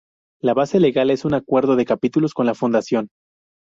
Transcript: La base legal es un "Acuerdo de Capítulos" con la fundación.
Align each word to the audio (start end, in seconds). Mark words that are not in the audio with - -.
La 0.41 0.55
base 0.55 0.79
legal 0.79 1.11
es 1.11 1.25
un 1.25 1.35
"Acuerdo 1.35 1.75
de 1.75 1.85
Capítulos" 1.85 2.33
con 2.33 2.47
la 2.47 2.55
fundación. 2.55 3.09